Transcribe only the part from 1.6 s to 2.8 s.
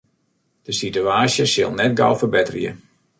net gau ferbetterje.